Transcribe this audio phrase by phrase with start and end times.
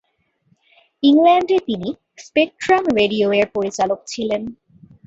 [1.03, 1.89] ইংল্যান্ডে তিনি
[2.25, 4.41] স্পেকট্রাম রেডিও-এর পরিচালক ছিলেন।